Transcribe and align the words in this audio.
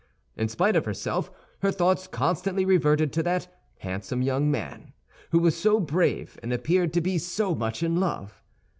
In 0.35 0.47
spite 0.47 0.75
of 0.75 0.85
herself 0.85 1.29
her 1.59 1.71
thoughts 1.71 2.07
constantly 2.07 2.65
reverted 2.65 3.13
to 3.13 3.21
that 3.21 3.47
handsome 3.81 4.23
young 4.23 4.49
man 4.49 4.93
who 5.29 5.37
was 5.37 5.55
so 5.55 5.79
brave 5.79 6.39
and 6.41 6.51
appeared 6.51 6.91
to 6.93 7.01
be 7.01 7.19
so 7.19 7.53
much 7.53 7.83
in 7.83 7.99
love. 7.99 8.41